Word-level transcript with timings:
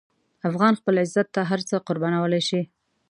افغان 0.49 0.73
خپل 0.79 0.95
عزت 1.03 1.27
ته 1.35 1.41
هر 1.49 1.59
څه 1.69 1.75
قربانولی 1.87 2.41
شي. 2.49 2.61